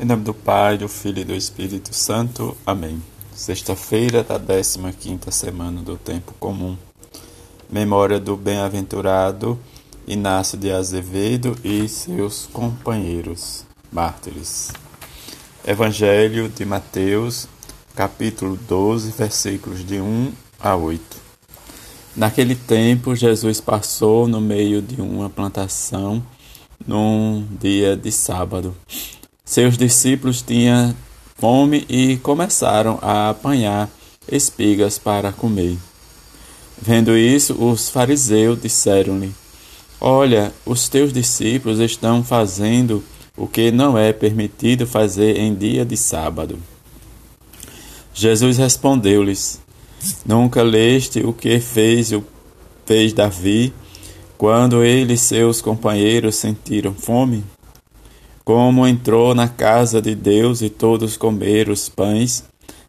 [0.00, 2.56] Em nome do Pai, do Filho e do Espírito Santo.
[2.64, 3.02] Amém.
[3.34, 6.74] Sexta-feira da 15ª semana do tempo comum.
[7.68, 9.58] Memória do bem-aventurado
[10.08, 14.72] Inácio de Azevedo e seus companheiros mártires.
[15.66, 17.46] Evangelho de Mateus,
[17.94, 21.02] capítulo 12, versículos de 1 a 8.
[22.16, 26.24] Naquele tempo, Jesus passou no meio de uma plantação
[26.86, 28.74] num dia de sábado.
[29.50, 30.94] Seus discípulos tinham
[31.34, 33.90] fome e começaram a apanhar
[34.30, 35.76] espigas para comer.
[36.80, 39.34] Vendo isso, os fariseus disseram-lhe:
[40.00, 43.02] Olha, os teus discípulos estão fazendo
[43.36, 46.56] o que não é permitido fazer em dia de sábado.
[48.14, 49.58] Jesus respondeu-lhes:
[50.24, 52.12] Nunca leste o que fez,
[52.86, 53.74] fez Davi
[54.38, 57.42] quando ele e seus companheiros sentiram fome?
[58.44, 62.44] Como entrou na casa de Deus e todos comeram os pães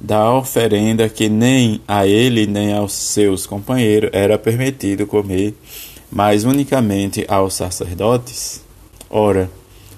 [0.00, 5.54] da oferenda que nem a ele nem aos seus companheiros era permitido comer,
[6.10, 8.62] mas unicamente aos sacerdotes?
[9.08, 9.50] Ora,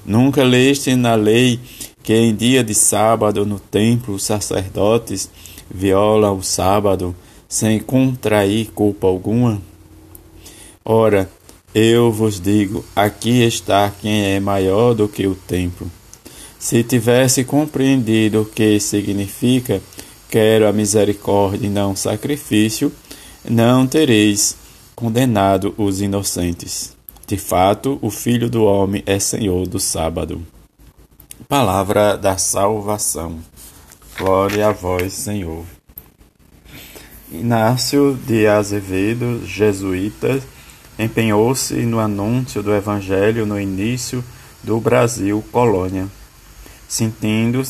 [0.05, 1.59] nunca leste na lei
[2.03, 5.29] que em dia de sábado no templo os sacerdotes
[5.69, 7.15] violam o sábado
[7.49, 9.61] sem contrair culpa alguma?
[10.85, 11.29] Ora,
[11.79, 15.91] eu vos digo: aqui está quem é maior do que o templo.
[16.59, 19.83] Se tivesse compreendido o que significa
[20.31, 22.91] quero a misericórdia e não sacrifício,
[23.45, 24.57] não tereis
[24.95, 26.97] condenado os inocentes.
[27.27, 30.43] De fato, o Filho do Homem é Senhor do sábado.
[31.47, 33.39] Palavra da salvação.
[34.19, 35.65] Glória a vós, Senhor.
[37.31, 40.41] Inácio de Azevedo, jesuíta,
[40.99, 44.25] empenhou-se no anúncio do Evangelho no início
[44.63, 46.07] do Brasil colônia.
[46.89, 47.63] Sentindo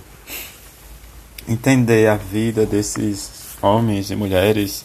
[1.48, 4.84] Entender a vida desses homens e mulheres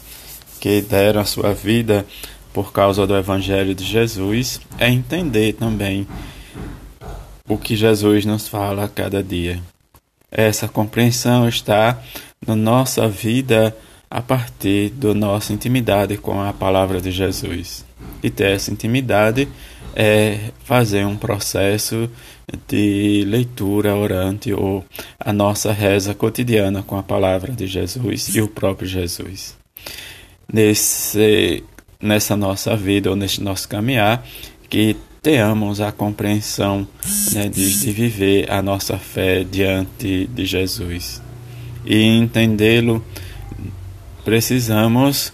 [0.61, 2.07] que deram a sua vida
[2.53, 6.07] por causa do Evangelho de Jesus é entender também
[7.49, 9.61] o que Jesus nos fala a cada dia.
[10.31, 11.99] Essa compreensão está
[12.47, 13.77] na nossa vida
[14.11, 17.85] a partir da nossa intimidade com a palavra de Jesus.
[18.23, 19.49] E ter essa intimidade
[19.95, 22.11] é fazer um processo
[22.69, 24.85] de leitura orante ou
[25.19, 29.57] a nossa reza cotidiana com a palavra de Jesus e o próprio Jesus.
[30.53, 31.63] Nesse
[32.03, 34.27] nessa nossa vida ou neste nosso caminhar,
[34.69, 36.87] que tenhamos a compreensão
[37.33, 41.23] né, de, de viver a nossa fé diante de Jesus.
[41.87, 43.05] E entendê-lo,
[44.25, 45.33] precisamos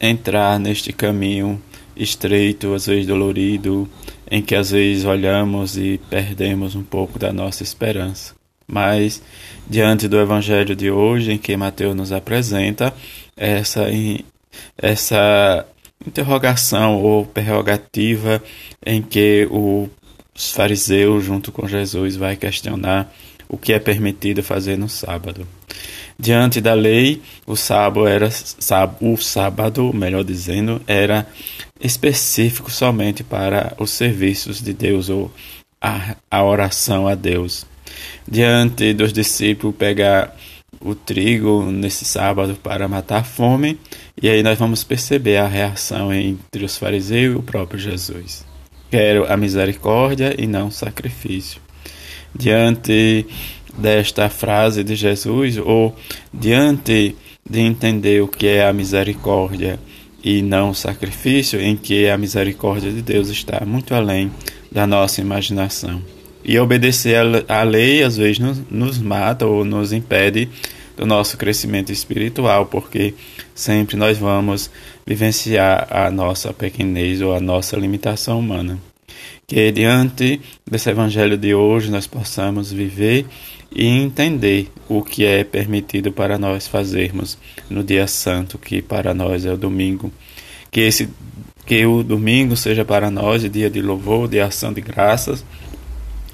[0.00, 1.60] entrar neste caminho
[1.94, 3.88] estreito, às vezes dolorido,
[4.30, 8.34] em que às vezes olhamos e perdemos um pouco da nossa esperança.
[8.66, 9.22] Mas,
[9.68, 12.94] diante do Evangelho de hoje, em que Mateus nos apresenta,
[13.36, 13.86] essa,
[14.76, 15.66] essa
[16.06, 18.42] interrogação ou prerrogativa
[18.84, 23.12] em que os fariseus, junto com Jesus, vai questionar
[23.48, 25.46] o que é permitido fazer no sábado.
[26.18, 28.28] Diante da lei, o sábado era
[29.00, 31.26] o sábado, melhor dizendo, era
[31.80, 35.30] específico somente para os serviços de Deus ou
[35.80, 37.64] a, a oração a Deus.
[38.26, 40.36] Diante dos discípulos pegar
[40.80, 43.78] o trigo nesse sábado para matar a fome,
[44.20, 48.44] e aí nós vamos perceber a reação entre os fariseus e o próprio Jesus.
[48.90, 51.60] Quero a misericórdia e não sacrifício.
[52.34, 53.26] Diante
[53.76, 55.94] desta frase de Jesus, ou
[56.32, 57.14] diante
[57.48, 59.78] de entender o que é a misericórdia
[60.22, 64.30] e não o sacrifício, em que a misericórdia de Deus está muito além
[64.70, 66.02] da nossa imaginação.
[66.44, 67.16] E obedecer
[67.48, 70.48] à lei às vezes nos, nos mata ou nos impede
[70.96, 73.14] do nosso crescimento espiritual, porque
[73.54, 74.70] sempre nós vamos
[75.06, 78.78] vivenciar a nossa pequenez ou a nossa limitação humana.
[79.46, 83.24] Que diante desse evangelho de hoje nós possamos viver
[83.74, 87.38] e entender o que é permitido para nós fazermos
[87.70, 90.12] no dia santo, que para nós é o domingo.
[90.70, 91.08] Que esse
[91.64, 95.44] que o domingo seja para nós dia de louvor, de ação de graças,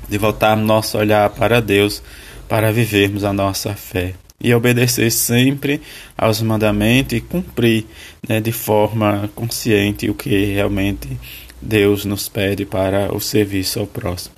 [0.09, 2.03] de voltarmos nosso olhar para Deus,
[2.49, 4.15] para vivermos a nossa fé
[4.45, 5.81] e obedecer sempre
[6.17, 7.87] aos mandamentos e cumprir
[8.29, 11.09] né, de forma consciente o que realmente
[11.63, 14.35] Deus nos pede para o serviço ao próximo.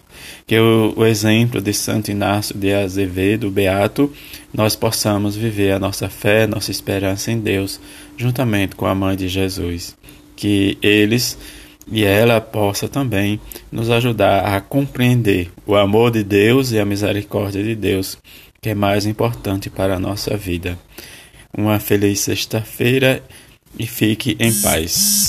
[0.47, 4.13] Que o, o exemplo de Santo Inácio de Azevedo, Beato,
[4.55, 7.81] nós possamos viver a nossa fé, nossa esperança em Deus,
[8.17, 9.97] juntamente com a Mãe de Jesus.
[10.37, 11.37] Que eles
[11.91, 13.41] e ela possa também
[13.71, 18.19] nos ajudar a compreender o amor de Deus e a misericórdia de Deus
[18.61, 20.79] que é mais importante para a nossa vida.
[21.57, 23.23] Uma feliz sexta-feira
[23.79, 25.25] e fique em paz.